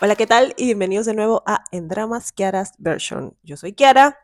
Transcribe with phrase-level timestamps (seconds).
[0.00, 0.54] Hola, ¿qué tal?
[0.56, 3.36] Y bienvenidos de nuevo a En Dramas Kiara's Version.
[3.44, 4.18] Yo soy Kiara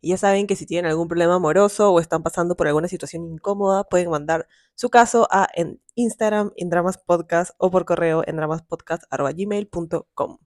[0.00, 3.24] y ya saben que si tienen algún problema amoroso o están pasando por alguna situación
[3.24, 8.36] incómoda, pueden mandar su caso a en Instagram, en Dramas Podcast o por correo en
[8.36, 10.38] dramaspodcast.gmail.com.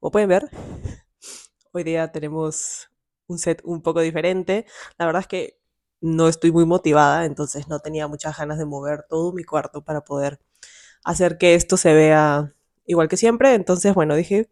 [0.00, 0.50] Como pueden ver,
[1.72, 2.90] hoy día tenemos
[3.28, 4.66] un set un poco diferente.
[4.98, 5.60] La verdad es que
[6.00, 10.02] no estoy muy motivada, entonces no tenía muchas ganas de mover todo mi cuarto para
[10.02, 10.40] poder
[11.04, 12.52] hacer que esto se vea
[12.92, 13.54] igual que siempre.
[13.54, 14.48] Entonces, bueno, dije,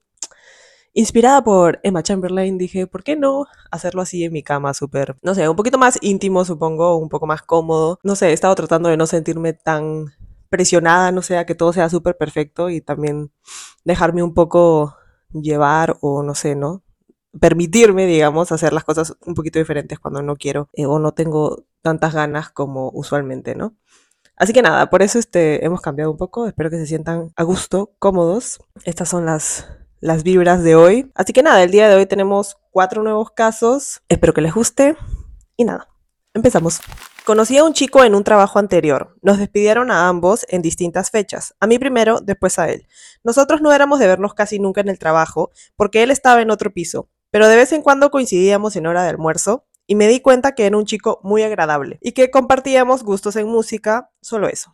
[0.93, 4.75] inspirada por Emma Chamberlain, dije, ¿por qué no hacerlo así en mi cama?
[4.75, 7.99] Súper, no sé, un poquito más íntimo, supongo, un poco más cómodo.
[8.03, 10.07] No sé, he estado tratando de no sentirme tan
[10.49, 13.33] presionada, no sé, a que todo sea súper perfecto y también
[13.85, 14.97] dejarme un poco
[15.33, 16.83] llevar o no sé, ¿no?
[17.41, 21.65] Permitirme, digamos, hacer las cosas un poquito diferentes cuando no quiero eh, o no tengo
[21.83, 23.77] tantas ganas como usualmente, ¿no?
[24.41, 26.47] Así que nada, por eso este, hemos cambiado un poco.
[26.47, 28.59] Espero que se sientan a gusto, cómodos.
[28.87, 29.69] Estas son las,
[30.01, 31.13] las vibras de hoy.
[31.15, 34.01] Así que nada, el día de hoy tenemos cuatro nuevos casos.
[34.09, 34.97] Espero que les guste.
[35.59, 35.91] Y nada,
[36.33, 36.81] empezamos.
[37.27, 39.15] Conocí a un chico en un trabajo anterior.
[39.21, 41.55] Nos despidieron a ambos en distintas fechas.
[41.61, 42.87] A mí primero, después a él.
[43.23, 46.73] Nosotros no éramos de vernos casi nunca en el trabajo, porque él estaba en otro
[46.73, 47.11] piso.
[47.31, 50.67] Pero de vez en cuando coincidíamos en hora de almuerzo y me di cuenta que
[50.67, 54.73] era un chico muy agradable y que compartíamos gustos en música, solo eso.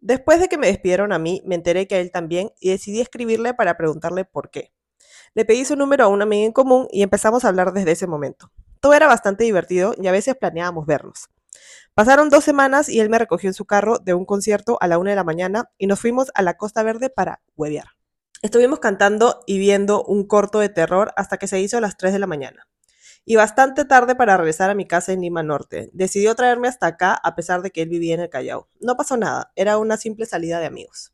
[0.00, 3.00] Después de que me despidieron a mí, me enteré que a él también y decidí
[3.00, 4.72] escribirle para preguntarle por qué.
[5.34, 8.08] Le pedí su número a una amiga en común y empezamos a hablar desde ese
[8.08, 8.50] momento.
[8.80, 11.28] Todo era bastante divertido y a veces planeábamos vernos.
[11.94, 14.98] Pasaron dos semanas y él me recogió en su carro de un concierto a la
[14.98, 17.90] una de la mañana y nos fuimos a la Costa Verde para huevear.
[18.42, 22.12] Estuvimos cantando y viendo un corto de terror hasta que se hizo a las 3
[22.12, 22.66] de la mañana
[23.28, 25.90] y bastante tarde para regresar a mi casa en Lima Norte.
[25.92, 28.68] Decidió traerme hasta acá a pesar de que él vivía en el Callao.
[28.80, 31.12] No pasó nada, era una simple salida de amigos.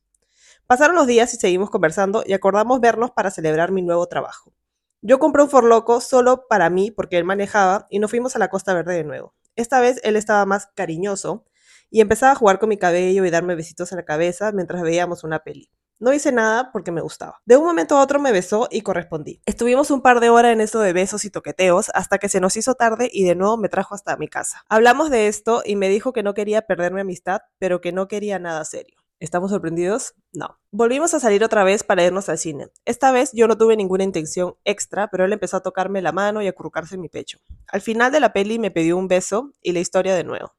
[0.67, 4.53] Pasaron los días y seguimos conversando y acordamos vernos para celebrar mi nuevo trabajo.
[5.01, 8.49] Yo compré un forloco solo para mí porque él manejaba y nos fuimos a la
[8.49, 9.35] Costa Verde de nuevo.
[9.57, 11.47] Esta vez él estaba más cariñoso
[11.91, 15.25] y empezaba a jugar con mi cabello y darme besitos en la cabeza mientras veíamos
[15.25, 15.71] una peli.
[16.03, 17.41] No hice nada porque me gustaba.
[17.45, 19.41] De un momento a otro me besó y correspondí.
[19.47, 22.57] Estuvimos un par de horas en eso de besos y toqueteos hasta que se nos
[22.57, 24.65] hizo tarde y de nuevo me trajo hasta mi casa.
[24.69, 28.09] Hablamos de esto y me dijo que no quería perder mi amistad, pero que no
[28.09, 28.97] quería nada serio.
[29.21, 30.15] ¿Estamos sorprendidos?
[30.33, 30.59] No.
[30.73, 32.67] Volvimos a salir otra vez para irnos al cine.
[32.85, 36.43] Esta vez yo no tuve ninguna intención extra, pero él empezó a tocarme la mano
[36.43, 37.39] y a acurrucarse en mi pecho.
[37.69, 40.53] Al final de la peli me pidió un beso y la historia de nuevo.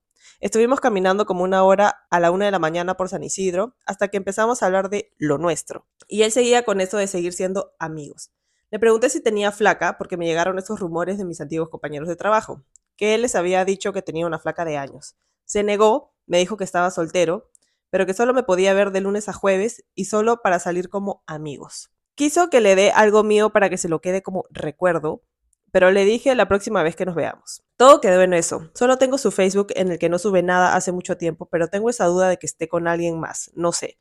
[0.43, 4.09] Estuvimos caminando como una hora a la una de la mañana por San Isidro hasta
[4.09, 5.87] que empezamos a hablar de lo nuestro.
[6.09, 8.29] Y él seguía con eso de seguir siendo amigos.
[8.69, 12.17] Le pregunté si tenía flaca porque me llegaron esos rumores de mis antiguos compañeros de
[12.17, 12.61] trabajo,
[12.97, 15.15] que él les había dicho que tenía una flaca de años.
[15.45, 17.49] Se negó, me dijo que estaba soltero,
[17.89, 21.23] pero que solo me podía ver de lunes a jueves y solo para salir como
[21.25, 21.89] amigos.
[22.15, 25.23] Quiso que le dé algo mío para que se lo quede como recuerdo,
[25.73, 27.63] pero le dije la próxima vez que nos veamos.
[27.77, 28.69] Todo quedó en eso.
[28.75, 31.89] Solo tengo su Facebook en el que no sube nada hace mucho tiempo, pero tengo
[31.89, 33.49] esa duda de que esté con alguien más.
[33.55, 33.97] No sé.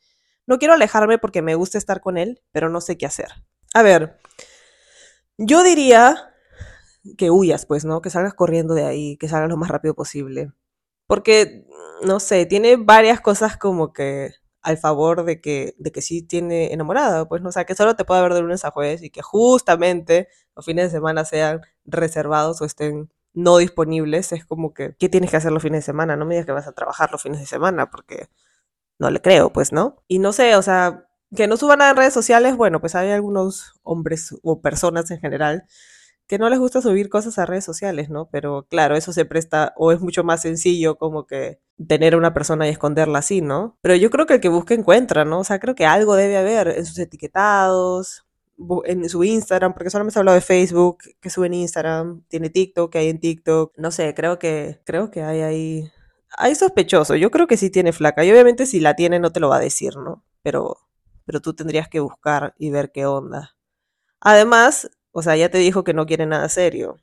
[0.46, 3.28] No quiero alejarme porque me gusta estar con él, pero no sé qué hacer.
[3.72, 4.18] A ver,
[5.38, 6.34] yo diría
[7.16, 8.02] que huyas, pues, ¿no?
[8.02, 10.52] Que salgas corriendo de ahí, que salgas lo más rápido posible.
[11.06, 11.64] Porque,
[12.02, 16.72] no sé, tiene varias cosas como que al favor de que, de que sí tiene
[16.72, 17.48] enamorada, pues, ¿no?
[17.50, 20.64] O sea, que solo te pueda ver de lunes a jueves y que justamente los
[20.64, 25.36] fines de semana sean reservados o estén no disponibles, es como que, ¿qué tienes que
[25.38, 26.16] hacer los fines de semana?
[26.16, 28.28] No me digas que vas a trabajar los fines de semana, porque
[28.98, 30.02] no le creo, pues, ¿no?
[30.08, 33.10] Y no sé, o sea, que no suban nada en redes sociales, bueno, pues hay
[33.10, 35.64] algunos hombres o personas en general
[36.32, 38.30] que no les gusta subir cosas a redes sociales, ¿no?
[38.30, 42.32] Pero claro, eso se presta o es mucho más sencillo como que tener a una
[42.32, 43.76] persona y esconderla así, ¿no?
[43.82, 45.40] Pero yo creo que el que busca encuentra, ¿no?
[45.40, 48.26] O sea, creo que algo debe haber en sus etiquetados,
[48.86, 52.90] en su Instagram, porque solamente se hablado de Facebook, que sube en Instagram, tiene TikTok,
[52.90, 55.92] que hay en TikTok, no sé, creo que, creo que hay ahí,
[56.38, 59.40] hay sospechoso, yo creo que sí tiene flaca, y obviamente si la tiene no te
[59.40, 60.24] lo va a decir, ¿no?
[60.42, 60.78] Pero,
[61.26, 63.54] pero tú tendrías que buscar y ver qué onda.
[64.18, 66.98] Además, o sea, ya te dijo que no quiere nada serio.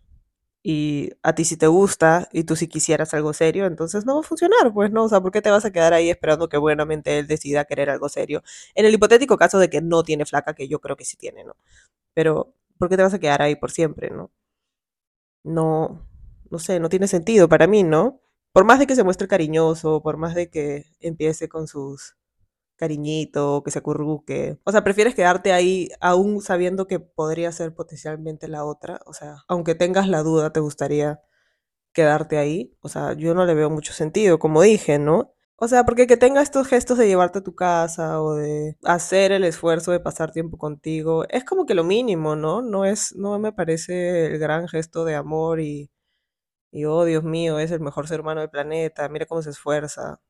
[0.64, 4.22] Y a ti si te gusta y tú si quisieras algo serio, entonces no va
[4.22, 6.58] a funcionar, pues no, o sea, ¿por qué te vas a quedar ahí esperando que
[6.58, 8.44] buenamente él decida querer algo serio?
[8.76, 11.46] En el hipotético caso de que no tiene flaca, que yo creo que sí tiene,
[11.46, 11.56] ¿no?
[12.16, 14.32] Pero, ¿por qué te vas a quedar ahí por siempre, no?
[15.44, 16.06] No,
[16.50, 18.22] no sé, no tiene sentido para mí, ¿no?
[18.54, 22.16] Por más de que se muestre cariñoso, por más de que empiece con sus
[22.80, 24.58] cariñito, que se acurruque.
[24.64, 29.02] O sea, prefieres quedarte ahí aún sabiendo que podría ser potencialmente la otra.
[29.06, 31.22] O sea, aunque tengas la duda, te gustaría
[31.94, 32.74] quedarte ahí.
[32.82, 35.34] O sea, yo no le veo mucho sentido, como dije, ¿no?
[35.58, 39.34] O sea, porque que tenga estos gestos de llevarte a tu casa o de hacer
[39.34, 42.62] el esfuerzo de pasar tiempo contigo, es como que lo mínimo, ¿no?
[42.62, 45.92] No es, no me parece el gran gesto de amor y,
[46.72, 50.22] y oh, Dios mío, es el mejor ser humano del planeta, mira cómo se esfuerza.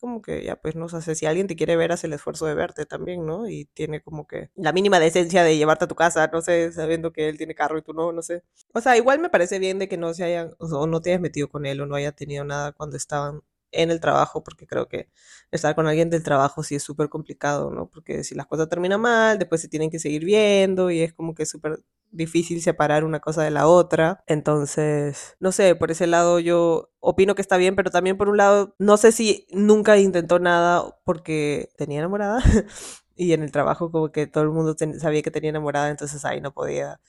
[0.00, 2.54] Como que ya, pues no sé, si alguien te quiere ver, hace el esfuerzo de
[2.54, 3.48] verte también, ¿no?
[3.48, 7.12] Y tiene como que la mínima decencia de llevarte a tu casa, no sé, sabiendo
[7.12, 8.42] que él tiene carro y tú no, no sé.
[8.74, 11.22] O sea, igual me parece bien de que no se hayan, o no te hayas
[11.22, 13.40] metido con él o no haya tenido nada cuando estaban
[13.72, 15.08] en el trabajo, porque creo que
[15.50, 17.88] estar con alguien del trabajo sí es súper complicado, ¿no?
[17.88, 21.34] Porque si las cosas terminan mal, después se tienen que seguir viendo y es como
[21.34, 21.80] que súper
[22.10, 24.22] difícil separar una cosa de la otra.
[24.26, 28.36] Entonces, no sé, por ese lado yo opino que está bien, pero también por un
[28.38, 32.42] lado, no sé si nunca intentó nada porque tenía enamorada
[33.16, 36.40] y en el trabajo como que todo el mundo sabía que tenía enamorada, entonces ahí
[36.40, 37.00] no podía,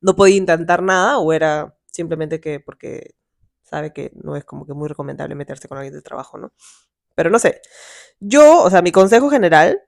[0.00, 3.14] no podía intentar nada o era simplemente que porque
[3.62, 6.52] sabe que no es como que muy recomendable meterse con alguien de trabajo, ¿no?
[7.14, 7.62] Pero no sé.
[8.20, 9.82] Yo, o sea, mi consejo general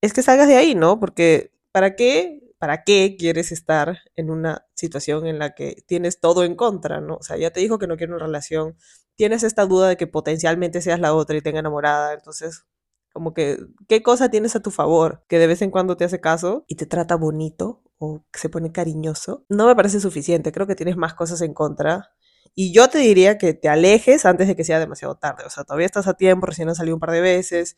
[0.00, 1.00] es que salgas de ahí, ¿no?
[1.00, 2.40] Porque ¿para qué?
[2.58, 7.16] ¿Para qué quieres estar en una situación en la que tienes todo en contra, ¿no?
[7.16, 8.76] O sea, ya te dijo que no quiere una relación,
[9.14, 12.64] tienes esta duda de que potencialmente seas la otra y tenga enamorada, entonces,
[13.12, 13.58] como que,
[13.88, 15.24] ¿qué cosa tienes a tu favor?
[15.28, 18.48] Que de vez en cuando te hace caso y te trata bonito o que se
[18.50, 19.44] pone cariñoso.
[19.48, 22.10] No me parece suficiente, creo que tienes más cosas en contra
[22.54, 25.44] y yo te diría que te alejes antes de que sea demasiado tarde.
[25.46, 27.76] O sea, todavía estás a tiempo, recién has salido un par de veces.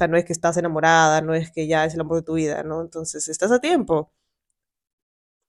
[0.00, 2.32] Sea, no es que estás enamorada, no es que ya es el amor de tu
[2.32, 2.80] vida, ¿no?
[2.80, 4.10] Entonces, estás a tiempo.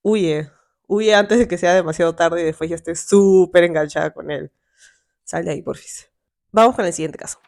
[0.01, 0.51] Huye.
[0.87, 4.51] Huye antes de que sea demasiado tarde y después ya estés súper enganchada con él.
[5.23, 6.09] Sal de ahí, porfis.
[6.51, 7.39] Vamos con el siguiente caso.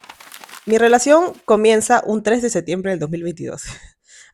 [0.65, 3.63] Mi relación comienza un 3 de septiembre del 2022.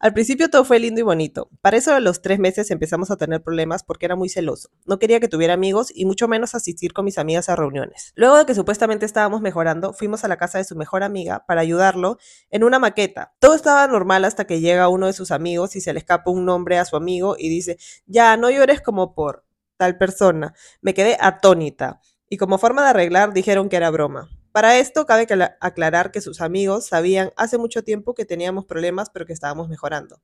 [0.01, 1.49] Al principio todo fue lindo y bonito.
[1.59, 4.69] Para eso de los tres meses empezamos a tener problemas porque era muy celoso.
[4.85, 8.13] No quería que tuviera amigos y mucho menos asistir con mis amigas a reuniones.
[8.15, 11.59] Luego de que supuestamente estábamos mejorando, fuimos a la casa de su mejor amiga para
[11.59, 12.17] ayudarlo
[12.49, 13.33] en una maqueta.
[13.39, 16.45] Todo estaba normal hasta que llega uno de sus amigos y se le escapa un
[16.45, 19.43] nombre a su amigo y dice, ya, no llores como por
[19.75, 20.53] tal persona.
[20.81, 21.99] Me quedé atónita.
[22.29, 24.29] Y como forma de arreglar dijeron que era broma.
[24.51, 25.27] Para esto cabe
[25.59, 30.21] aclarar que sus amigos sabían hace mucho tiempo que teníamos problemas pero que estábamos mejorando.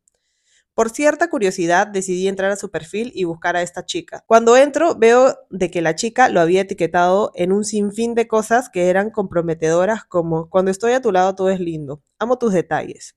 [0.73, 4.25] Por cierta curiosidad decidí entrar a su perfil y buscar a esta chica.
[4.27, 8.69] Cuando entro veo de que la chica lo había etiquetado en un sinfín de cosas
[8.69, 13.15] que eran comprometedoras como cuando estoy a tu lado todo es lindo, amo tus detalles.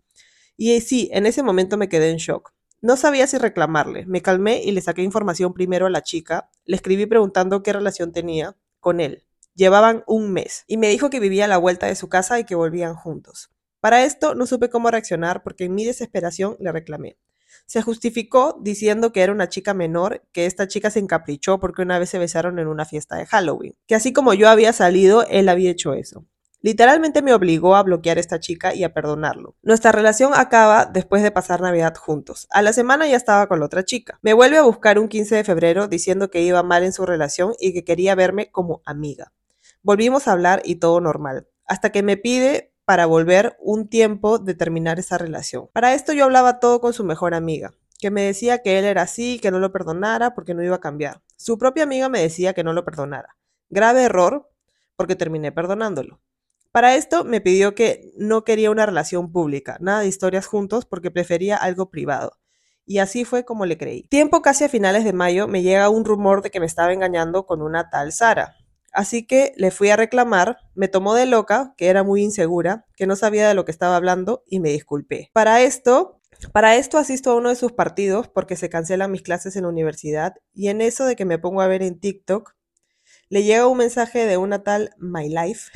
[0.57, 2.53] Y sí, en ese momento me quedé en shock.
[2.81, 6.77] No sabía si reclamarle, me calmé y le saqué información primero a la chica, le
[6.77, 9.25] escribí preguntando qué relación tenía con él.
[9.59, 12.45] Llevaban un mes y me dijo que vivía a la vuelta de su casa y
[12.45, 13.51] que volvían juntos.
[13.81, 17.19] Para esto no supe cómo reaccionar porque en mi desesperación le reclamé.
[17.67, 21.99] Se justificó diciendo que era una chica menor, que esta chica se encaprichó porque una
[21.99, 25.49] vez se besaron en una fiesta de Halloween, que así como yo había salido, él
[25.49, 26.25] había hecho eso.
[26.61, 29.57] Literalmente me obligó a bloquear a esta chica y a perdonarlo.
[29.63, 32.47] Nuestra relación acaba después de pasar Navidad juntos.
[32.51, 34.21] A la semana ya estaba con la otra chica.
[34.23, 37.55] Me vuelve a buscar un 15 de febrero diciendo que iba mal en su relación
[37.59, 39.33] y que quería verme como amiga.
[39.89, 44.53] Volvimos a hablar y todo normal, hasta que me pide para volver un tiempo de
[44.53, 45.71] terminar esa relación.
[45.73, 49.01] Para esto yo hablaba todo con su mejor amiga, que me decía que él era
[49.01, 51.23] así, que no lo perdonara porque no iba a cambiar.
[51.39, 53.39] Su propia amiga me decía que no lo perdonara.
[53.71, 54.51] Grave error
[54.95, 56.21] porque terminé perdonándolo.
[56.71, 61.11] Para esto me pidió que no quería una relación pública, nada de historias juntos porque
[61.11, 62.33] prefería algo privado.
[62.85, 64.03] Y así fue como le creí.
[64.09, 67.47] Tiempo casi a finales de mayo me llega un rumor de que me estaba engañando
[67.47, 68.58] con una tal Sara.
[68.93, 73.07] Así que le fui a reclamar, me tomó de loca, que era muy insegura, que
[73.07, 75.31] no sabía de lo que estaba hablando y me disculpé.
[75.33, 76.21] Para esto,
[76.53, 79.69] para esto asisto a uno de sus partidos porque se cancelan mis clases en la
[79.69, 82.55] universidad y en eso de que me pongo a ver en TikTok,
[83.29, 85.71] le llega un mensaje de una tal My Life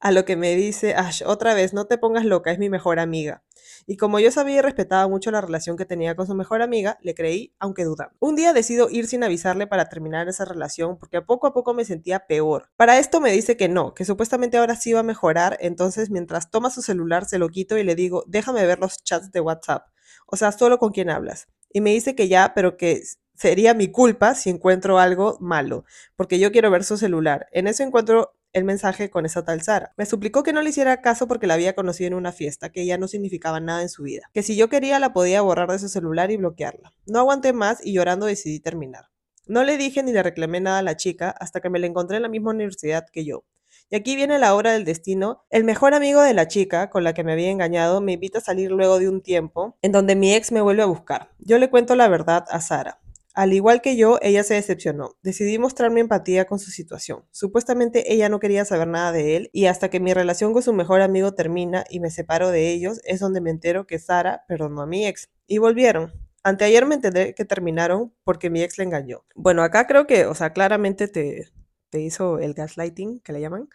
[0.00, 3.00] a lo que me dice, Ash, otra vez, no te pongas loca, es mi mejor
[3.00, 3.42] amiga.
[3.86, 6.98] Y como yo sabía y respetaba mucho la relación que tenía con su mejor amiga,
[7.02, 8.14] le creí, aunque dudando.
[8.20, 11.84] Un día decido ir sin avisarle para terminar esa relación porque poco a poco me
[11.84, 12.70] sentía peor.
[12.76, 16.50] Para esto me dice que no, que supuestamente ahora sí va a mejorar, entonces mientras
[16.50, 19.88] toma su celular se lo quito y le digo, déjame ver los chats de WhatsApp.
[20.26, 21.48] O sea, solo con quien hablas.
[21.72, 23.02] Y me dice que ya, pero que
[23.34, 25.84] sería mi culpa si encuentro algo malo,
[26.16, 27.46] porque yo quiero ver su celular.
[27.52, 29.92] En eso encuentro el mensaje con esa tal Sara.
[29.96, 32.86] Me suplicó que no le hiciera caso porque la había conocido en una fiesta, que
[32.86, 35.78] ya no significaba nada en su vida, que si yo quería la podía borrar de
[35.78, 36.92] su celular y bloquearla.
[37.06, 39.06] No aguanté más y llorando decidí terminar.
[39.46, 42.16] No le dije ni le reclamé nada a la chica hasta que me la encontré
[42.16, 43.44] en la misma universidad que yo.
[43.90, 45.44] Y aquí viene la hora del destino.
[45.48, 48.42] El mejor amigo de la chica con la que me había engañado me invita a
[48.42, 51.30] salir luego de un tiempo en donde mi ex me vuelve a buscar.
[51.38, 52.97] Yo le cuento la verdad a Sara.
[53.38, 55.16] Al igual que yo, ella se decepcionó.
[55.22, 57.24] Decidí mostrar mi empatía con su situación.
[57.30, 60.72] Supuestamente ella no quería saber nada de él y hasta que mi relación con su
[60.72, 64.82] mejor amigo termina y me separo de ellos es donde me entero que Sara perdonó
[64.82, 66.12] a mi ex y volvieron.
[66.42, 69.24] Anteayer me enteré que terminaron porque mi ex le engañó.
[69.36, 71.48] Bueno, acá creo que, o sea, claramente te,
[71.90, 73.68] te hizo el gaslighting, que le llaman.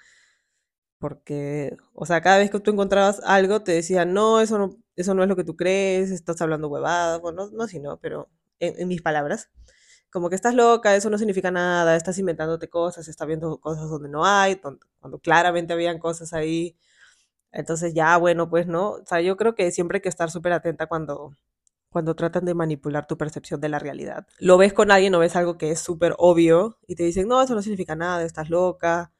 [0.97, 5.13] Porque, o sea, cada vez que tú encontrabas algo, te decían, no, eso no, eso
[5.13, 7.21] no es lo que tú crees, estás hablando huevadas.
[7.21, 8.29] Bueno, no, no, sino, pero
[8.67, 9.49] en, mis palabras.
[10.11, 14.09] Como que estás loca, eso no significa nada, estás inventándote cosas, estás viendo cosas donde
[14.09, 14.57] no hay,
[14.99, 16.77] cuando claramente habían cosas ahí.
[17.51, 18.91] Entonces ya, bueno, pues no.
[18.91, 21.35] O sea, yo creo que siempre hay que estar súper atenta cuando,
[21.89, 24.27] cuando tratan de manipular tu percepción de la realidad.
[24.39, 27.41] Lo ves con alguien o ves algo que es súper obvio y te dicen, no,
[27.41, 29.13] eso no significa nada, estás loca,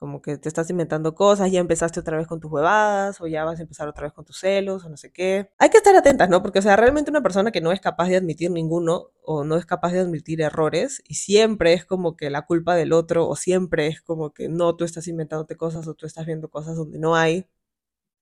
[0.00, 3.44] como que te estás inventando cosas, ya empezaste otra vez con tus huevadas o ya
[3.44, 5.50] vas a empezar otra vez con tus celos o no sé qué.
[5.58, 6.40] Hay que estar atentas, ¿no?
[6.40, 9.56] Porque, o sea, realmente una persona que no es capaz de admitir ninguno o no
[9.56, 13.36] es capaz de admitir errores y siempre es como que la culpa del otro o
[13.36, 16.98] siempre es como que no, tú estás inventándote cosas o tú estás viendo cosas donde
[16.98, 17.46] no hay.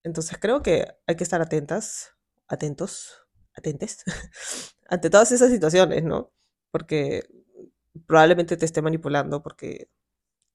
[0.03, 2.17] Entonces creo que hay que estar atentas,
[2.49, 4.05] atentos atentes
[4.89, 6.33] ante todas esas situaciones, ¿no?
[6.73, 7.23] Porque
[8.07, 9.89] probablemente te esté manipulando porque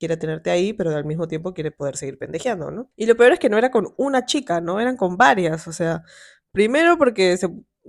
[0.04, 2.92] quiere tenerte ahí, pero al mismo tiempo quiere poder seguir pendejeando, ¿no?
[2.98, 4.82] Y lo peor es que no era con una chica, ¿no?
[4.82, 6.04] Eran con varias, o sea,
[6.52, 7.38] primero porque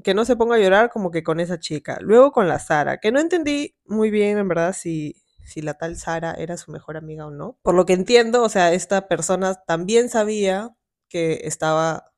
[0.05, 2.99] que no se ponga a llorar como que con esa chica, luego con la Sara,
[2.99, 6.97] que no entendí muy bien en verdad si, si la tal Sara era su mejor
[6.97, 7.59] amiga o no.
[7.63, 10.71] Por lo que entiendo, o sea, esta persona también sabía
[11.09, 12.13] que estaba,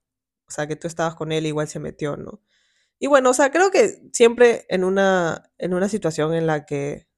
[0.47, 2.43] o sea, que tú estabas con él, igual se metió, ¿no?
[2.99, 7.09] Y bueno, o sea, creo que siempre en una, en una situación en la que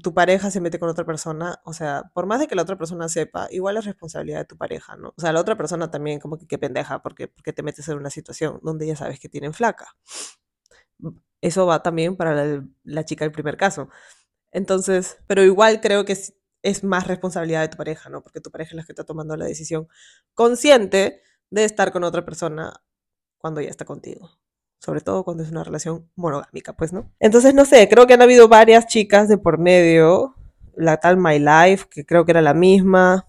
[0.00, 2.78] tu pareja se mete con otra persona, o sea, por más de que la otra
[2.78, 5.12] persona sepa, igual es responsabilidad de tu pareja, ¿no?
[5.16, 7.98] O sea, la otra persona también como que qué pendeja, porque, porque te metes en
[7.98, 9.94] una situación donde ya sabes que tienen flaca.
[11.40, 13.88] Eso va también para la, chica del primer caso.
[14.52, 18.22] Entonces, pero igual creo que es, es más responsabilidad de tu pareja, ¿no?
[18.22, 19.88] Porque tu pareja es la que está tomando la decisión
[20.34, 22.82] consciente de estar con otra persona
[23.38, 24.41] cuando ya está contigo
[24.82, 27.08] sobre todo cuando es una relación monogámica, pues, ¿no?
[27.20, 30.34] Entonces, no sé, creo que han habido varias chicas de por medio,
[30.76, 33.26] la tal My Life, que creo que era la misma,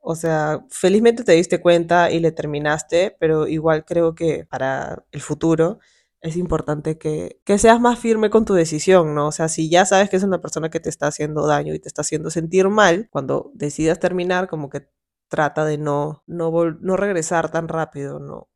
[0.00, 5.20] o sea, felizmente te diste cuenta y le terminaste, pero igual creo que para el
[5.20, 5.78] futuro
[6.20, 9.28] es importante que, que, seas más firme con tu decisión, ¿no?
[9.28, 11.78] O sea, si ya sabes que es una persona que te está haciendo daño y
[11.78, 14.88] te está haciendo sentir mal, cuando decidas terminar, como que
[15.28, 16.50] trata de no, no,
[16.80, 18.48] no regresar tan rápido, ¿no?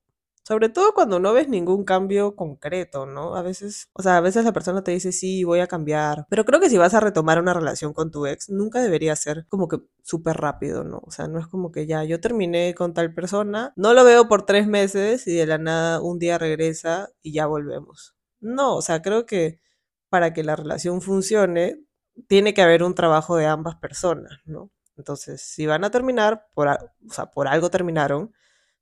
[0.45, 3.37] Sobre todo cuando no ves ningún cambio concreto, ¿no?
[3.37, 6.27] A veces, o sea, a veces la persona te dice, sí, voy a cambiar.
[6.29, 9.47] Pero creo que si vas a retomar una relación con tu ex, nunca debería ser
[9.49, 11.01] como que súper rápido, ¿no?
[11.05, 14.29] O sea, no es como que ya yo terminé con tal persona, no lo veo
[14.29, 18.17] por tres meses y de la nada un día regresa y ya volvemos.
[18.41, 19.61] No, o sea, creo que
[20.09, 21.87] para que la relación funcione,
[22.29, 24.71] tiene que haber un trabajo de ambas personas, ¿no?
[24.97, 28.33] Entonces, si van a terminar, por, o sea, por algo terminaron,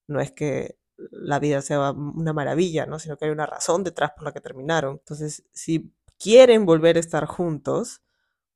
[0.09, 0.80] no es que
[1.11, 2.99] la vida sea una maravilla, ¿no?
[2.99, 4.99] Sino que hay una razón detrás por la que terminaron.
[4.99, 8.03] Entonces, si quieren volver a estar juntos,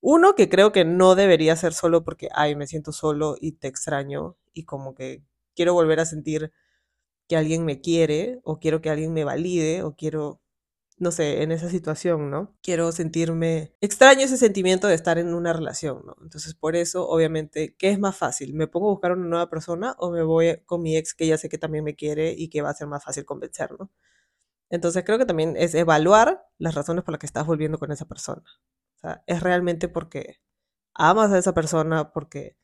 [0.01, 3.69] uno que creo que no debería ser solo porque, ay, me siento solo y te
[3.69, 5.23] extraño y como que
[5.55, 6.53] quiero volver a sentir
[7.29, 10.41] que alguien me quiere o quiero que alguien me valide o quiero
[11.05, 12.57] no sé, en esa situación, ¿no?
[12.63, 16.17] Quiero sentirme, extraño ese sentimiento de estar en una relación, ¿no?
[16.23, 18.55] Entonces, por eso, obviamente, ¿qué es más fácil?
[18.55, 21.37] ¿Me pongo a buscar una nueva persona o me voy con mi ex que ya
[21.37, 23.91] sé que también me quiere y que va a ser más fácil convencer, ¿no?
[24.71, 28.07] Entonces, creo que también es evaluar las razones por las que estás volviendo con esa
[28.07, 28.43] persona.
[28.97, 30.41] O sea, es realmente porque
[30.95, 32.57] amas a esa persona, porque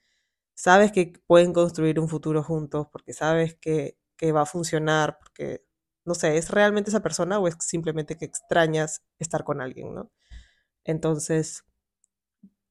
[0.54, 5.64] sabes que pueden construir un futuro juntos, porque sabes que, que va a funcionar, porque
[6.10, 10.10] no sé, ¿es realmente esa persona o es simplemente que extrañas estar con alguien, ¿no?
[10.82, 11.64] Entonces,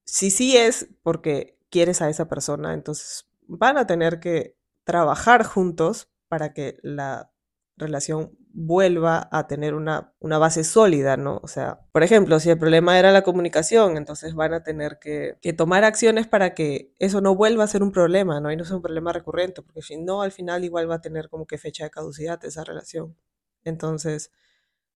[0.04, 6.10] si sí es porque quieres a esa persona, entonces van a tener que trabajar juntos
[6.28, 7.32] para que la
[7.78, 11.40] relación vuelva a tener una, una, base sólida, ¿no?
[11.42, 15.38] O sea, por ejemplo, si el problema era la comunicación, entonces van a tener que,
[15.40, 18.52] que, tomar acciones para que eso no vuelva a ser un problema, ¿no?
[18.52, 21.30] Y no sea un problema recurrente, porque si no, al final igual va a tener
[21.30, 23.16] como que fecha de caducidad esa relación.
[23.64, 24.32] Entonces,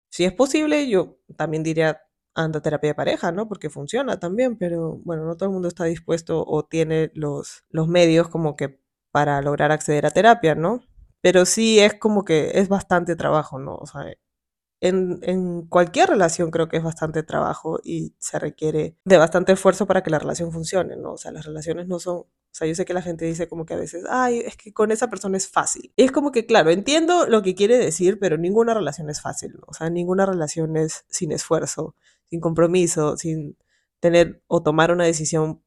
[0.09, 2.01] si es posible, yo también diría
[2.35, 3.47] anda terapia de pareja, ¿no?
[3.47, 7.87] Porque funciona también, pero bueno, no todo el mundo está dispuesto o tiene los, los
[7.87, 8.79] medios como que
[9.11, 10.81] para lograr acceder a terapia, ¿no?
[11.21, 13.75] Pero sí es como que es bastante trabajo, ¿no?
[13.75, 14.13] O sea,
[14.83, 19.87] en, en, cualquier relación creo que es bastante trabajo y se requiere de bastante esfuerzo
[19.87, 21.13] para que la relación funcione, ¿no?
[21.13, 23.65] O sea, las relaciones no son, o sea, yo sé que la gente dice como
[23.65, 25.93] que a veces, ay, es que con esa persona es fácil.
[25.95, 29.53] Y es como que, claro, entiendo lo que quiere decir, pero ninguna relación es fácil,
[29.53, 29.63] ¿no?
[29.67, 31.95] O sea, ninguna relación es sin esfuerzo,
[32.29, 33.57] sin compromiso, sin
[34.01, 35.63] tener o tomar una decisión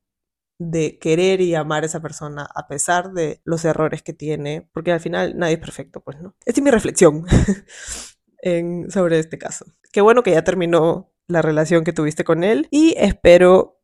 [0.58, 4.92] de querer y amar a esa persona a pesar de los errores que tiene, porque
[4.92, 6.35] al final nadie es perfecto, pues, ¿no?
[6.44, 7.25] Esta es mi reflexión.
[8.88, 9.66] sobre este caso.
[9.92, 13.76] Qué bueno que ya terminó la relación que tuviste con él y espero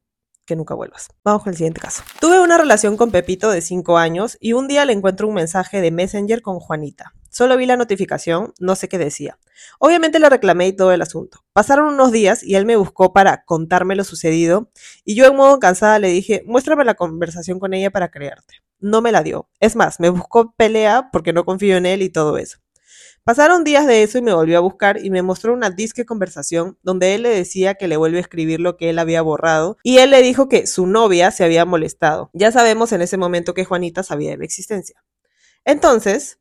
[0.44, 1.08] que nunca vuelvas.
[1.24, 2.02] Vamos con el siguiente caso.
[2.20, 5.80] Tuve una relación con Pepito de 5 años y un día le encuentro un mensaje
[5.80, 7.14] de Messenger con Juanita.
[7.30, 9.38] Solo vi la notificación, no sé qué decía.
[9.78, 11.44] Obviamente le reclamé y todo el asunto.
[11.52, 14.70] Pasaron unos días y él me buscó para contarme lo sucedido
[15.04, 18.56] y yo en modo cansada le dije, muéstrame la conversación con ella para creerte.
[18.80, 19.48] No me la dio.
[19.60, 22.58] Es más, me buscó pelea porque no confío en él y todo eso.
[23.24, 26.76] Pasaron días de eso y me volvió a buscar y me mostró una disque conversación
[26.82, 29.98] donde él le decía que le vuelve a escribir lo que él había borrado y
[29.98, 32.30] él le dijo que su novia se había molestado.
[32.32, 35.04] Ya sabemos en ese momento que Juanita sabía de mi existencia.
[35.64, 36.40] Entonces,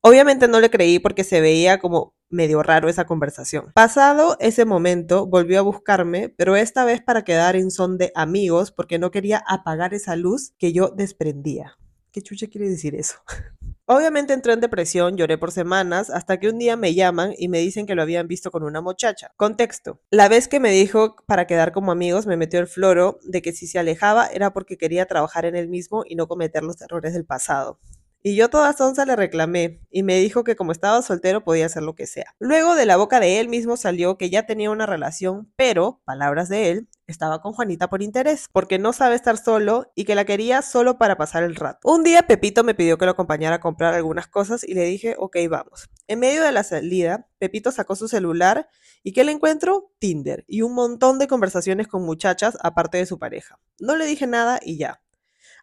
[0.00, 3.72] obviamente no le creí porque se veía como medio raro esa conversación.
[3.74, 8.72] Pasado ese momento, volvió a buscarme, pero esta vez para quedar en son de amigos
[8.72, 11.76] porque no quería apagar esa luz que yo desprendía.
[12.12, 13.16] ¿Qué chucha quiere decir eso?
[13.86, 17.58] Obviamente entré en depresión, lloré por semanas, hasta que un día me llaman y me
[17.58, 19.32] dicen que lo habían visto con una muchacha.
[19.36, 20.00] Contexto.
[20.10, 23.52] La vez que me dijo para quedar como amigos, me metió el floro de que
[23.52, 27.12] si se alejaba era porque quería trabajar en él mismo y no cometer los errores
[27.12, 27.78] del pasado.
[28.22, 31.82] Y yo toda sonza le reclamé y me dijo que como estaba soltero podía hacer
[31.82, 32.34] lo que sea.
[32.38, 36.48] Luego de la boca de él mismo salió que ya tenía una relación, pero, palabras
[36.48, 40.24] de él, estaba con Juanita por interés, porque no sabe estar solo y que la
[40.24, 41.80] quería solo para pasar el rato.
[41.84, 45.16] Un día Pepito me pidió que lo acompañara a comprar algunas cosas y le dije,
[45.18, 45.88] ok, vamos.
[46.06, 48.68] En medio de la salida, Pepito sacó su celular
[49.02, 49.92] y ¿qué le encuentro?
[49.98, 53.58] Tinder y un montón de conversaciones con muchachas aparte de su pareja.
[53.78, 55.02] No le dije nada y ya.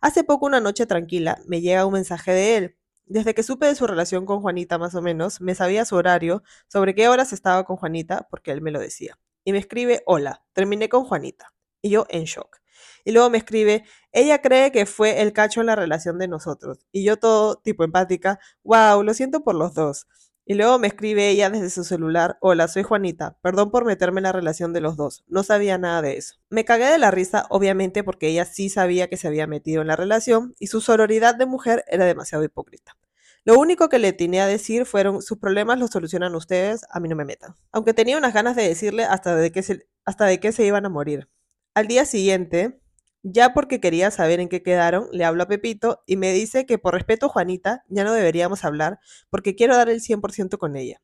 [0.01, 2.77] Hace poco, una noche tranquila, me llega un mensaje de él.
[3.05, 6.43] Desde que supe de su relación con Juanita más o menos, me sabía su horario,
[6.67, 9.19] sobre qué horas estaba con Juanita, porque él me lo decía.
[9.43, 11.53] Y me escribe, hola, terminé con Juanita.
[11.81, 12.57] Y yo en shock.
[13.03, 16.85] Y luego me escribe, ella cree que fue el cacho en la relación de nosotros.
[16.91, 20.07] Y yo todo tipo empática, wow, lo siento por los dos.
[20.45, 24.23] Y luego me escribe ella desde su celular, hola, soy Juanita, perdón por meterme en
[24.23, 26.35] la relación de los dos, no sabía nada de eso.
[26.49, 29.87] Me cagué de la risa, obviamente, porque ella sí sabía que se había metido en
[29.87, 32.97] la relación y su sororidad de mujer era demasiado hipócrita.
[33.43, 37.09] Lo único que le tenía a decir fueron, sus problemas los solucionan ustedes, a mí
[37.09, 37.55] no me metan.
[37.71, 40.85] Aunque tenía unas ganas de decirle hasta de qué se, hasta de qué se iban
[40.85, 41.27] a morir.
[41.73, 42.81] Al día siguiente,
[43.23, 46.77] ya porque quería saber en qué quedaron, le hablo a Pepito y me dice que
[46.77, 48.99] por respeto a Juanita ya no deberíamos hablar
[49.29, 51.01] porque quiero dar el 100% con ella.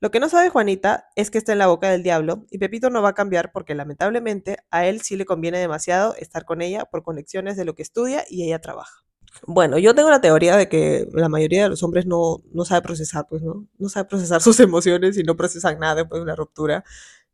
[0.00, 2.90] Lo que no sabe Juanita es que está en la boca del diablo y Pepito
[2.90, 6.84] no va a cambiar porque lamentablemente a él sí le conviene demasiado estar con ella
[6.84, 9.05] por conexiones de lo que estudia y ella trabaja.
[9.46, 12.82] Bueno, yo tengo la teoría de que la mayoría de los hombres no, no sabe
[12.82, 13.66] procesar, pues, ¿no?
[13.78, 16.84] No sabe procesar sus emociones y no procesan nada después de una ruptura.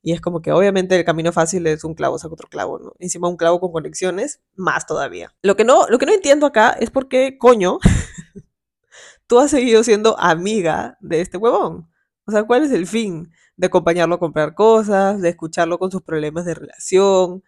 [0.02, 2.92] Y es como que obviamente el camino fácil es un clavo saca otro clavo, ¿no?
[2.98, 5.32] Encima un clavo con conexiones, más todavía.
[5.42, 7.78] Lo que no, lo que no entiendo acá es por qué, coño,
[9.26, 11.88] tú has seguido siendo amiga de este huevón.
[12.26, 13.30] O sea, ¿cuál es el fin?
[13.56, 17.44] De acompañarlo a comprar cosas, de escucharlo con sus problemas de relación.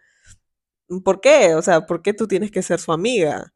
[1.03, 1.55] ¿Por qué?
[1.55, 3.53] O sea, ¿por qué tú tienes que ser su amiga?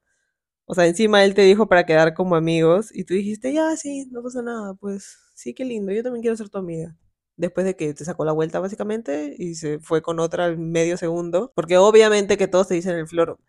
[0.72, 4.06] O sea, encima él te dijo para quedar como amigos y tú dijiste, ya, sí,
[4.12, 6.96] no pasa nada, pues sí, qué lindo, yo también quiero ser tu amiga
[7.38, 10.98] después de que te sacó la vuelta básicamente y se fue con otra al medio
[10.98, 13.40] segundo, porque obviamente que todos te dicen el floro.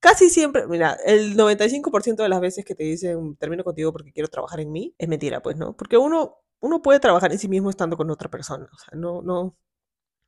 [0.00, 4.28] Casi siempre, mira, el 95% de las veces que te dicen termino contigo porque quiero
[4.28, 5.76] trabajar en mí, es mentira, pues, ¿no?
[5.76, 8.68] Porque uno, uno puede trabajar en sí mismo estando con otra persona.
[8.72, 9.56] O sea, no, no,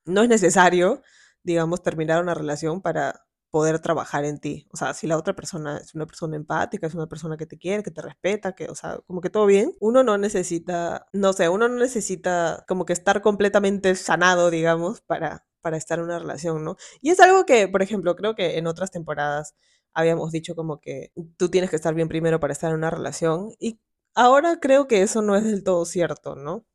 [0.07, 1.03] no es necesario,
[1.45, 4.67] digamos, terminar una relación para poder trabajar en ti.
[4.73, 7.59] O sea, si la otra persona es una persona empática, es una persona que te
[7.59, 11.33] quiere, que te respeta, que, o sea, como que todo bien, uno no necesita, no
[11.33, 16.19] sé, uno no necesita como que estar completamente sanado, digamos, para, para estar en una
[16.19, 16.77] relación, ¿no?
[17.01, 19.55] Y es algo que, por ejemplo, creo que en otras temporadas
[19.95, 23.51] habíamos dicho como que tú tienes que estar bien primero para estar en una relación
[23.59, 23.81] y
[24.15, 26.67] ahora creo que eso no es del todo cierto, ¿no?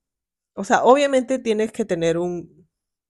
[0.56, 2.61] O sea, obviamente tienes que tener un,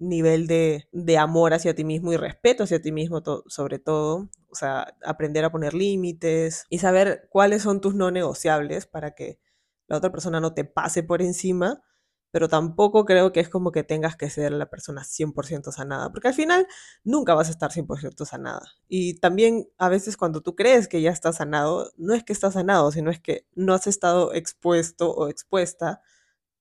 [0.01, 4.29] nivel de, de, amor hacia ti mismo y respeto hacia ti mismo sobre todo.
[4.49, 9.39] O sea, aprender a poner límites y saber cuáles son tus no negociables para que
[9.87, 11.83] la otra persona no te pase por encima,
[12.31, 16.29] pero tampoco creo que es como que tengas que ser la persona 100% sanada, porque
[16.29, 16.65] al final
[17.03, 18.61] nunca vas a estar 100% sanada.
[18.87, 22.53] Y también a veces cuando tú crees que ya estás sanado, no es que estás
[22.53, 26.01] sanado, sino es que no has estado expuesto o expuesta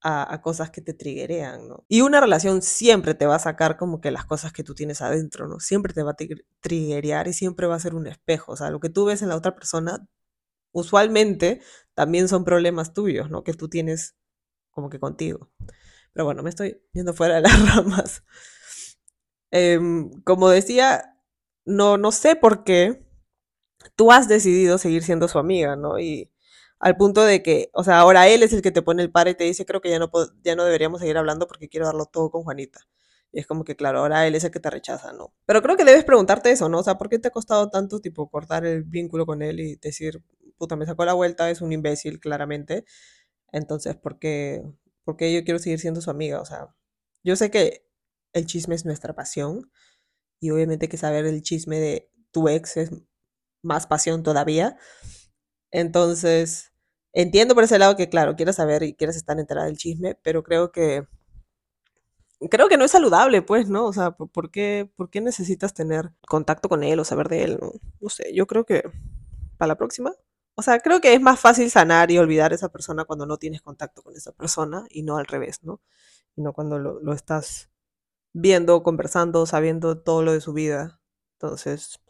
[0.03, 1.85] a, cosas que te triggerean, ¿no?
[1.89, 5.03] Y una relación siempre te va a sacar como que las cosas que tú tienes
[5.03, 5.61] adentro, ¿no?
[5.61, 6.17] Siempre te va a
[6.61, 8.53] triggerear y siempre va a ser un espejo.
[8.53, 10.07] O sea, lo que tú ves en la otra persona,
[10.73, 11.63] usualmente
[11.95, 13.45] también son problemas tuyos, ¿no?
[13.45, 14.17] Que tú tienes
[14.71, 15.51] como que contigo.
[16.13, 18.25] Pero bueno, me estoy yendo fuera de las ramas.
[19.53, 19.81] Eh,
[20.25, 21.17] como decía,
[21.65, 23.05] no, no sé por qué
[23.97, 25.99] tú has decidido seguir siendo su amiga, ¿no?
[25.99, 26.30] Y
[26.81, 29.29] al punto de que, o sea, ahora él es el que te pone el par
[29.29, 30.11] y te dice, creo que ya no,
[30.43, 32.81] ya no deberíamos seguir hablando porque quiero darlo todo con Juanita.
[33.33, 35.35] Y es como que, claro, ahora él es el que te rechaza, ¿no?
[35.47, 36.81] Pero creo que debes preguntarte eso, ¿no?
[36.81, 39.77] O sea, ¿por qué te ha costado tanto, tipo, cortar el vínculo con él y
[39.77, 40.25] decir,
[40.59, 42.85] puta, me sacó la vuelta, es un imbécil, claramente?
[43.53, 44.63] Entonces, ¿por qué,
[45.05, 46.41] ¿por qué yo quiero seguir siendo su amiga?
[46.41, 46.75] O sea,
[47.23, 47.87] yo sé que
[48.33, 49.71] el chisme es nuestra pasión
[50.41, 52.91] y obviamente que saber el chisme de tu ex es
[53.63, 54.77] más pasión todavía.
[55.71, 56.70] Entonces,
[57.13, 60.43] entiendo por ese lado que, claro, quieres saber y quieres estar enterada del chisme, pero
[60.43, 61.07] creo que
[62.49, 63.87] creo que no es saludable, pues, ¿no?
[63.87, 67.59] O sea, ¿por qué, ¿por qué necesitas tener contacto con él o saber de él?
[68.01, 68.85] No, sé, yo creo que
[69.59, 70.15] para la próxima.
[70.55, 73.39] O sea, creo que es más fácil sanar y olvidar a esa persona cuando no
[73.39, 75.81] tienes contacto con esa persona y no al revés, ¿no?
[76.37, 77.71] Y no cuando lo estás
[78.33, 81.01] viendo, conversando, sabiendo todo lo de su vida.
[81.35, 82.01] Entonces,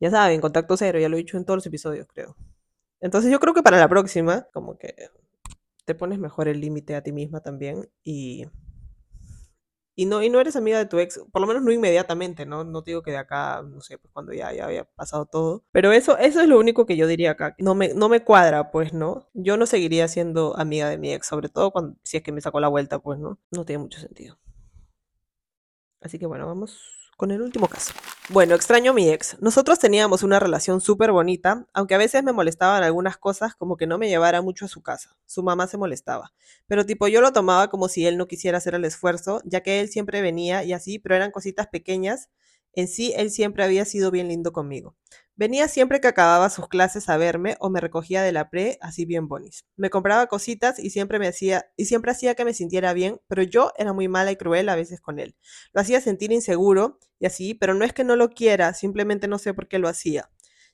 [0.00, 2.36] ya saben, contacto cero, ya lo he dicho en todos los episodios, creo.
[3.00, 4.94] Entonces yo creo que para la próxima, como que
[5.84, 8.46] te pones mejor el límite a ti misma también y,
[9.94, 12.64] y, no, y no eres amiga de tu ex, por lo menos no inmediatamente, ¿no?
[12.64, 15.64] No digo que de acá, no sé, pues cuando ya, ya había pasado todo.
[15.72, 17.54] Pero eso, eso es lo único que yo diría acá.
[17.58, 19.28] No me, no me cuadra, pues, ¿no?
[19.34, 22.40] Yo no seguiría siendo amiga de mi ex, sobre todo cuando, si es que me
[22.40, 23.38] sacó la vuelta, pues, ¿no?
[23.50, 24.38] No tiene mucho sentido.
[26.00, 27.92] Así que bueno, vamos con el último caso.
[28.28, 29.36] Bueno, extraño a mi ex.
[29.40, 33.86] Nosotros teníamos una relación súper bonita, aunque a veces me molestaban algunas cosas como que
[33.86, 35.16] no me llevara mucho a su casa.
[35.26, 36.32] Su mamá se molestaba.
[36.66, 39.80] Pero tipo yo lo tomaba como si él no quisiera hacer el esfuerzo, ya que
[39.80, 42.28] él siempre venía y así, pero eran cositas pequeñas.
[42.72, 44.94] En sí, él siempre había sido bien lindo conmigo.
[45.38, 49.04] Venía siempre que acababa sus clases a verme o me recogía de la pre, así
[49.04, 49.66] bien bonis.
[49.76, 53.42] Me compraba cositas y siempre me hacía y siempre hacía que me sintiera bien, pero
[53.42, 55.36] yo era muy mala y cruel a veces con él.
[55.74, 59.38] Lo hacía sentir inseguro y así, pero no es que no lo quiera, simplemente no
[59.38, 60.30] sé por qué lo hacía.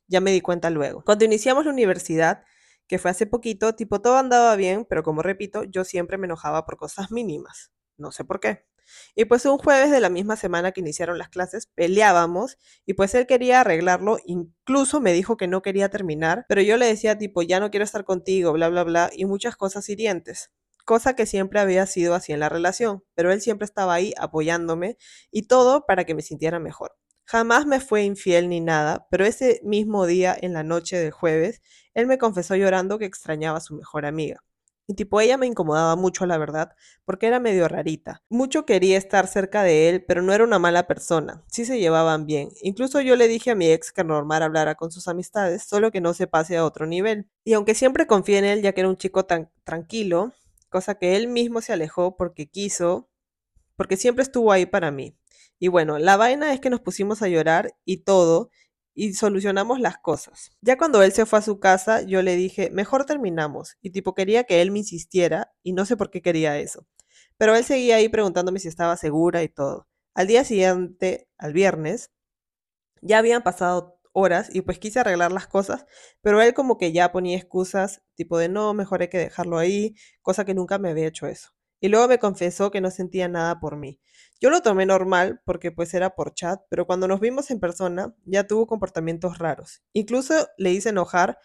[0.06, 1.02] Ya me di cuenta luego.
[1.04, 2.44] Cuando iniciamos la universidad,
[2.86, 6.64] que fue hace poquito, tipo todo andaba bien, pero como repito, yo siempre me enojaba
[6.66, 7.72] por cosas mínimas.
[7.96, 8.64] No sé por qué.
[9.14, 13.14] Y pues un jueves de la misma semana que iniciaron las clases peleábamos y pues
[13.14, 17.42] él quería arreglarlo, incluso me dijo que no quería terminar, pero yo le decía tipo
[17.42, 20.50] ya no quiero estar contigo, bla, bla, bla, y muchas cosas hirientes.
[20.84, 24.96] Cosa que siempre había sido así en la relación, pero él siempre estaba ahí apoyándome
[25.30, 26.96] y todo para que me sintiera mejor.
[27.24, 31.62] Jamás me fue infiel ni nada, pero ese mismo día, en la noche del jueves,
[31.94, 34.42] él me confesó llorando que extrañaba a su mejor amiga.
[34.86, 38.22] Y tipo, ella me incomodaba mucho, la verdad, porque era medio rarita.
[38.28, 41.44] Mucho quería estar cerca de él, pero no era una mala persona.
[41.46, 42.50] Sí se llevaban bien.
[42.62, 46.00] Incluso yo le dije a mi ex que normal hablara con sus amistades, solo que
[46.00, 47.28] no se pase a otro nivel.
[47.44, 50.32] Y aunque siempre confié en él, ya que era un chico tan tranquilo,
[50.68, 53.08] cosa que él mismo se alejó porque quiso,
[53.76, 55.16] porque siempre estuvo ahí para mí.
[55.58, 58.50] Y bueno, la vaina es que nos pusimos a llorar y todo,
[58.94, 60.50] y solucionamos las cosas.
[60.60, 63.76] Ya cuando él se fue a su casa, yo le dije, mejor terminamos.
[63.80, 66.86] Y tipo quería que él me insistiera y no sé por qué quería eso.
[67.38, 69.88] Pero él seguía ahí preguntándome si estaba segura y todo.
[70.14, 72.10] Al día siguiente, al viernes,
[73.00, 75.86] ya habían pasado horas y pues quise arreglar las cosas,
[76.20, 79.94] pero él como que ya ponía excusas tipo de no, mejor hay que dejarlo ahí,
[80.20, 81.52] cosa que nunca me había hecho eso.
[81.82, 83.98] Y luego me confesó que no sentía nada por mí.
[84.40, 88.14] Yo lo tomé normal porque pues era por chat, pero cuando nos vimos en persona
[88.24, 89.82] ya tuvo comportamientos raros.
[89.92, 91.40] Incluso le hice enojar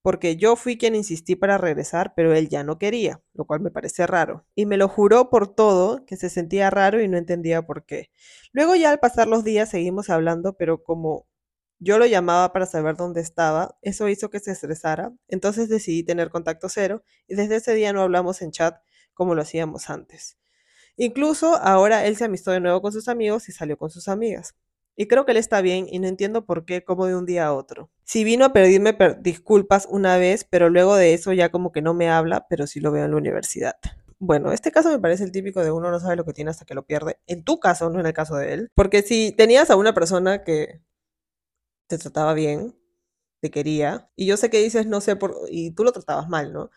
[0.00, 3.72] porque yo fui quien insistí para regresar, pero él ya no quería, lo cual me
[3.72, 4.46] parece raro.
[4.54, 8.12] Y me lo juró por todo, que se sentía raro y no entendía por qué.
[8.52, 11.26] Luego ya al pasar los días seguimos hablando, pero como
[11.80, 16.30] yo lo llamaba para saber dónde estaba, eso hizo que se estresara, entonces decidí tener
[16.30, 18.76] contacto cero y desde ese día no hablamos en chat
[19.20, 20.38] como lo hacíamos antes.
[20.96, 24.54] Incluso ahora él se amistó de nuevo con sus amigos y salió con sus amigas.
[24.96, 27.44] Y creo que él está bien y no entiendo por qué como de un día
[27.44, 27.90] a otro.
[28.02, 31.92] Si vino a pedirme disculpas una vez, pero luego de eso ya como que no
[31.92, 33.76] me habla, pero sí lo veo en la universidad.
[34.18, 36.64] Bueno, este caso me parece el típico de uno no sabe lo que tiene hasta
[36.64, 37.18] que lo pierde.
[37.26, 38.70] En tu caso, no en el caso de él.
[38.74, 40.80] Porque si tenías a una persona que
[41.88, 42.74] te trataba bien,
[43.42, 46.54] te quería, y yo sé que dices no sé por, y tú lo tratabas mal,
[46.54, 46.70] ¿no?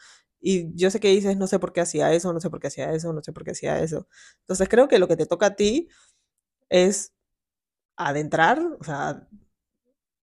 [0.46, 2.68] Y yo sé que dices, no sé por qué hacía eso, no sé por qué
[2.68, 4.08] hacía eso, no sé por qué hacía eso.
[4.42, 5.88] Entonces creo que lo que te toca a ti
[6.70, 7.14] es
[7.98, 9.28] adentrar, o sea,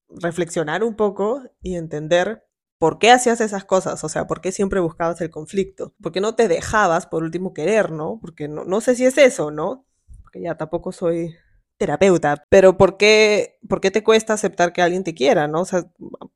[0.09, 2.45] reflexionar un poco y entender
[2.79, 4.03] ¿por qué hacías esas cosas?
[4.05, 5.95] O sea, ¿por qué siempre buscabas el conflicto?
[6.03, 8.19] ¿Por qué no te dejabas por último querer, no?
[8.21, 9.87] Porque no, no sé si es eso, ¿no?
[10.23, 11.35] Porque ya tampoco soy
[11.79, 15.63] terapeuta, pero ¿por qué, ¿por qué te cuesta aceptar que alguien te quiera, no?
[15.63, 15.85] O sea,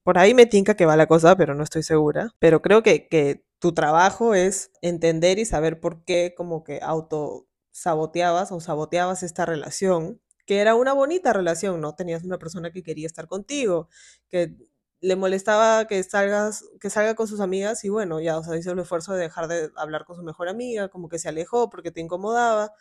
[0.03, 2.31] por ahí me tinca que va la cosa, pero no estoy segura.
[2.39, 7.47] Pero creo que, que tu trabajo es entender y saber por qué como que auto
[7.73, 11.95] saboteabas o saboteabas esta relación, que era una bonita relación, ¿no?
[11.95, 13.89] Tenías una persona que quería estar contigo,
[14.29, 14.57] que
[15.01, 18.73] le molestaba que salgas, que salga con sus amigas y bueno, ya, o sea, hizo
[18.73, 21.91] el esfuerzo de dejar de hablar con su mejor amiga, como que se alejó porque
[21.91, 22.73] te incomodaba.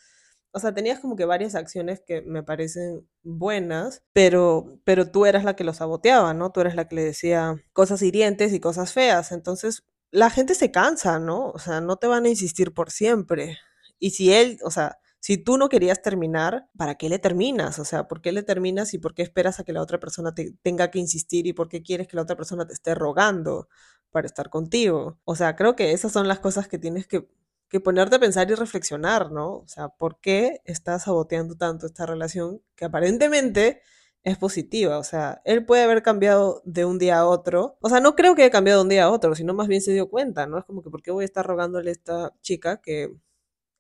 [0.54, 5.44] O sea, tenías como que varias acciones que me parecen buenas, pero, pero tú eras
[5.44, 6.52] la que lo saboteaba, ¿no?
[6.52, 9.32] Tú eras la que le decía cosas hirientes y cosas feas.
[9.32, 11.50] Entonces, la gente se cansa, ¿no?
[11.52, 13.58] O sea, no te van a insistir por siempre.
[14.00, 17.78] Y si él, o sea, si tú no querías terminar, ¿para qué le terminas?
[17.80, 20.34] O sea, ¿por qué le terminas y por qué esperas a que la otra persona
[20.34, 23.70] te tenga que insistir y por qué quieres que la otra persona te esté rogando
[24.10, 25.20] para estar contigo?
[25.24, 27.28] O sea, creo que esas son las cosas que tienes que,
[27.72, 29.58] que ponerte a pensar y reflexionar, ¿no?
[29.60, 33.82] O sea, ¿por qué estás saboteando tanto esta relación que aparentemente
[34.24, 35.00] es positiva.
[35.00, 37.78] O sea, él puede haber cambiado de un día a otro.
[37.82, 39.82] O sea, no creo que haya cambiado de un día a otro, sino más bien
[39.82, 40.60] se dio cuenta, ¿no?
[40.60, 43.16] Es como que, ¿por qué voy a estar rogándole a esta chica que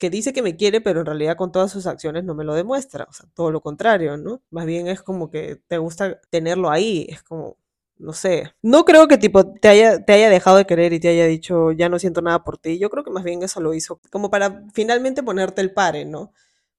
[0.01, 2.55] que dice que me quiere, pero en realidad con todas sus acciones no me lo
[2.55, 3.05] demuestra.
[3.07, 4.41] O sea, todo lo contrario, ¿no?
[4.49, 7.05] Más bien es como que te gusta tenerlo ahí.
[7.07, 7.57] Es como,
[8.01, 8.53] no sé.
[8.61, 11.71] No creo que tipo te haya, te haya dejado de querer y te haya dicho,
[11.71, 12.79] ya no siento nada por ti.
[12.79, 16.33] Yo creo que más bien eso lo hizo como para finalmente ponerte el pare, ¿no?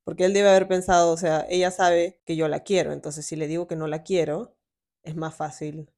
[0.04, 3.37] Porque él debe haber pensado, o sea, ella sabe que yo la quiero, entonces si
[3.37, 4.56] le digo que no la quiero,
[5.04, 5.90] es más fácil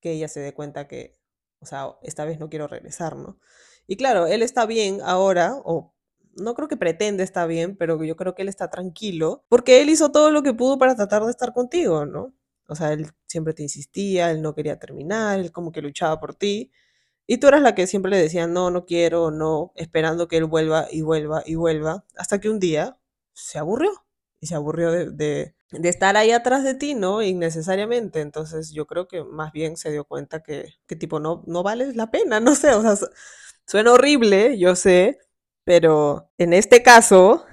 [0.00, 1.18] que ella se dé cuenta que,
[1.60, 3.38] o sea, esta vez no quiero regresar, ¿no?
[3.86, 5.94] Y claro, él está bien ahora, o
[6.36, 9.90] no creo que pretende estar bien, pero yo creo que él está tranquilo, porque él
[9.90, 12.34] hizo todo lo que pudo para tratar de estar contigo, ¿no?
[12.68, 16.34] O sea, él siempre te insistía, él no quería terminar, él como que luchaba por
[16.34, 16.72] ti.
[17.26, 20.46] Y tú eras la que siempre le decía, no, no quiero, no, esperando que él
[20.46, 22.98] vuelva y vuelva y vuelva, hasta que un día
[23.32, 23.92] se aburrió.
[24.40, 27.22] Y se aburrió de, de, estar ahí atrás de ti, ¿no?
[27.22, 28.20] Innecesariamente.
[28.20, 31.94] Entonces yo creo que más bien se dio cuenta que, que tipo, no, no vales
[31.96, 33.08] la pena, no sé, o sea,
[33.66, 35.18] suena horrible, yo sé,
[35.64, 37.44] pero en este caso,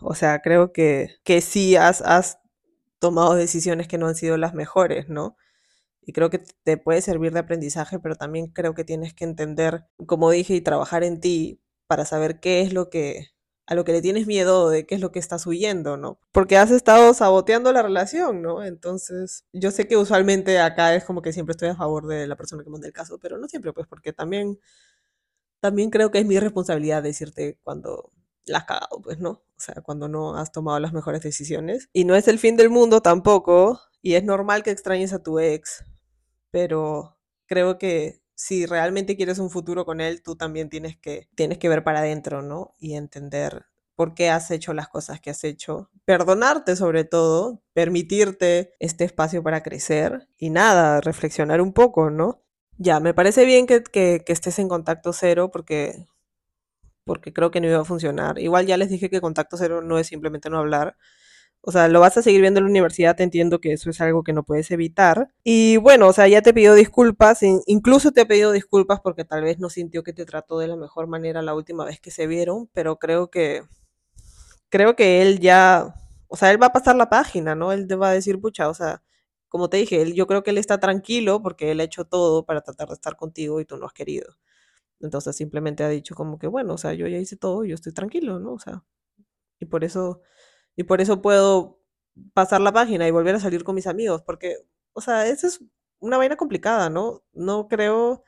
[0.00, 2.38] o sea, creo que, que sí has
[3.06, 5.36] tomado decisiones que no han sido las mejores, ¿no?
[6.02, 9.86] Y creo que te puede servir de aprendizaje, pero también creo que tienes que entender,
[10.06, 13.28] como dije, y trabajar en ti para saber qué es lo que
[13.68, 16.20] a lo que le tienes miedo, de qué es lo que estás huyendo, ¿no?
[16.32, 18.64] Porque has estado saboteando la relación, ¿no?
[18.64, 22.36] Entonces, yo sé que usualmente acá es como que siempre estoy a favor de la
[22.36, 24.58] persona que manda el caso, pero no siempre, pues, porque también
[25.60, 28.12] también creo que es mi responsabilidad decirte cuando
[28.46, 29.30] la has cagado, pues, ¿no?
[29.30, 31.88] O sea, cuando no has tomado las mejores decisiones.
[31.92, 35.38] Y no es el fin del mundo tampoco, y es normal que extrañes a tu
[35.38, 35.84] ex,
[36.50, 41.58] pero creo que si realmente quieres un futuro con él, tú también tienes que, tienes
[41.58, 42.74] que ver para adentro, ¿no?
[42.78, 48.74] Y entender por qué has hecho las cosas que has hecho, perdonarte sobre todo, permitirte
[48.78, 52.42] este espacio para crecer y nada, reflexionar un poco, ¿no?
[52.78, 56.06] Ya, me parece bien que, que, que estés en contacto cero porque,
[57.06, 58.38] porque creo que no iba a funcionar.
[58.38, 60.96] Igual ya les dije que contacto cero no es simplemente no hablar.
[61.62, 64.00] O sea, lo vas a seguir viendo en la universidad, te entiendo que eso es
[64.00, 65.28] algo que no puedes evitar.
[65.44, 69.42] Y bueno, o sea, ya te pidió disculpas, incluso te ha pedido disculpas porque tal
[69.42, 72.26] vez no sintió que te trató de la mejor manera la última vez que se
[72.26, 73.62] vieron, pero creo que,
[74.68, 75.94] creo que él ya,
[76.28, 77.72] o sea, él va a pasar la página, ¿no?
[77.72, 79.02] Él te va a decir, pucha, o sea,
[79.48, 82.44] como te dije, él, yo creo que él está tranquilo porque él ha hecho todo
[82.44, 84.36] para tratar de estar contigo y tú no has querido.
[85.00, 87.92] Entonces simplemente ha dicho como que, bueno, o sea, yo ya hice todo, yo estoy
[87.92, 88.54] tranquilo, ¿no?
[88.54, 88.84] O sea,
[89.60, 90.22] y por eso,
[90.76, 91.80] y por eso puedo
[92.34, 94.56] pasar la página y volver a salir con mis amigos, porque,
[94.94, 95.60] o sea, eso es
[96.00, 97.24] una vaina complicada, ¿no?
[97.32, 98.24] No creo,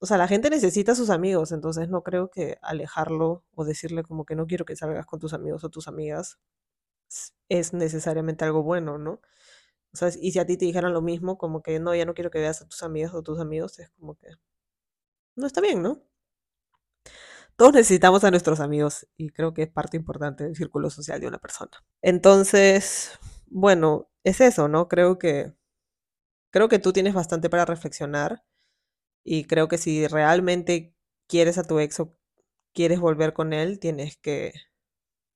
[0.00, 4.02] o sea, la gente necesita a sus amigos, entonces no creo que alejarlo o decirle
[4.04, 6.38] como que no quiero que salgas con tus amigos o tus amigas
[7.48, 9.20] es necesariamente algo bueno, ¿no?
[9.92, 12.14] O sea, y si a ti te dijeran lo mismo, como que no, ya no
[12.14, 14.28] quiero que veas a tus amigas o tus amigos, es como que
[15.40, 16.02] no está bien, ¿no?
[17.56, 21.28] Todos necesitamos a nuestros amigos y creo que es parte importante del círculo social de
[21.28, 21.72] una persona.
[22.00, 24.88] Entonces, bueno, es eso, ¿no?
[24.88, 25.52] Creo que
[26.50, 28.44] creo que tú tienes bastante para reflexionar
[29.24, 30.94] y creo que si realmente
[31.28, 32.16] quieres a tu ex o
[32.74, 34.52] quieres volver con él, tienes que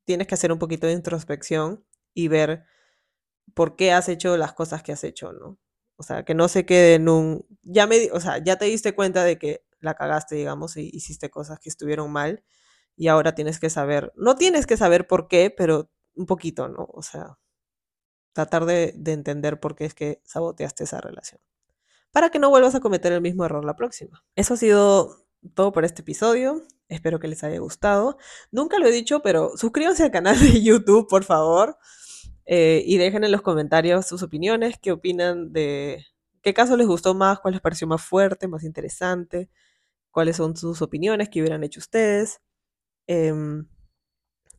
[0.04, 2.64] tienes que hacer un poquito de introspección y ver
[3.54, 5.58] por qué has hecho las cosas que has hecho, ¿no?
[5.96, 7.46] O sea, que no se quede en un...
[7.62, 11.31] Ya me, o sea, ya te diste cuenta de que la cagaste, digamos, y hiciste
[11.31, 12.44] cosas que estuvieron mal
[12.97, 16.88] y ahora tienes que saber, no tienes que saber por qué, pero un poquito, ¿no?
[16.92, 17.38] O sea,
[18.33, 21.40] tratar de, de entender por qué es que saboteaste esa relación.
[22.12, 24.25] para que no vuelvas a cometer el mismo error la próxima.
[24.37, 26.62] Eso ha sido todo por este episodio.
[26.88, 28.18] Espero que les haya gustado.
[28.53, 31.77] Nunca lo he dicho, pero suscríbanse al canal de YouTube, por favor.
[32.47, 36.05] Eh, y dejen en los comentarios sus opiniones, qué opinan de
[36.42, 39.51] qué caso les gustó más, cuál les pareció más fuerte, más interesante,
[40.14, 42.40] cuáles son sus opiniones, qué hubieran hecho ustedes.
[43.09, 43.66] Em,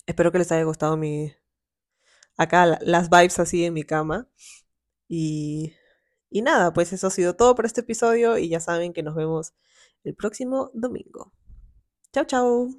[0.05, 1.33] espero que les haya gustado mi
[2.37, 4.27] acá las vibes así en mi cama.
[5.07, 5.73] Y,
[6.29, 9.15] y nada, pues eso ha sido todo por este episodio y ya saben que nos
[9.15, 9.53] vemos
[10.03, 11.31] el próximo domingo.
[12.11, 12.69] Chao, chao.